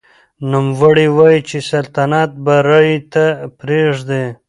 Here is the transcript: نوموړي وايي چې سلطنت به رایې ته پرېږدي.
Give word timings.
نوموړي 0.51 1.07
وايي 1.17 1.39
چې 1.49 1.57
سلطنت 1.71 2.31
به 2.43 2.55
رایې 2.67 2.97
ته 3.13 3.25
پرېږدي. 3.59 4.23